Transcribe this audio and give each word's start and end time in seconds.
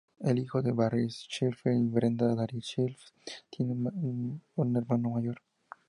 Es 0.17 0.35
hijo 0.35 0.63
de 0.63 0.71
Barry 0.71 1.09
Sheffield 1.09 1.83
y 1.83 1.89
Brenda 1.93 2.33
Dare-Sheffield, 2.33 2.97
tiene 3.51 3.71
un 3.75 4.41
hermano 4.75 5.11
mayor. 5.11 5.39